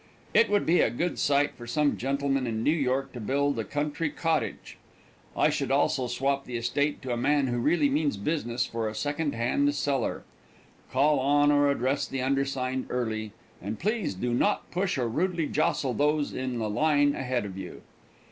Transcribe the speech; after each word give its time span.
It 0.33 0.49
would 0.49 0.65
be 0.65 0.81
a 0.81 0.89
good 0.89 1.19
site 1.19 1.53
for 1.53 1.67
some 1.67 1.95
gentleman 1.95 2.47
in 2.47 2.63
New 2.63 2.71
York 2.75 3.13
to 3.13 3.19
build 3.19 3.59
a 3.59 3.63
country 3.63 4.09
cottage. 4.09 4.79
I 5.37 5.51
should 5.51 5.69
also 5.69 6.07
swap 6.07 6.45
the 6.45 6.57
estate 6.57 7.03
to 7.03 7.13
a 7.13 7.17
man 7.17 7.45
who 7.45 7.59
really 7.59 7.87
means 7.87 8.17
business 8.17 8.65
for 8.65 8.89
a 8.89 8.95
second 8.95 9.35
hand 9.35 9.71
cellar. 9.75 10.23
Call 10.91 11.19
on 11.19 11.51
or 11.51 11.69
address 11.69 12.07
the 12.07 12.19
undersigned 12.23 12.87
early, 12.89 13.31
and 13.61 13.77
please 13.77 14.15
do 14.15 14.33
not 14.33 14.71
push 14.71 14.97
or 14.97 15.07
rudely 15.07 15.45
jostle 15.45 15.93
those 15.93 16.33
in 16.33 16.57
the 16.57 16.67
line 16.67 17.13
ahead 17.13 17.45
of 17.45 17.55
you. 17.55 17.83